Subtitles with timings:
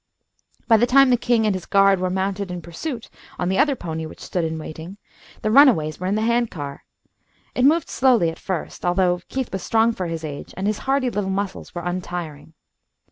[0.67, 3.07] By the time the king and his guard were mounted in pursuit,
[3.37, 4.97] on the other pony which stood in waiting,
[5.43, 6.85] the runaways were in the hand car.
[7.53, 11.11] It moved slowly at first, although Keith was strong for his age, and his hardy
[11.11, 12.55] little muscles were untiring.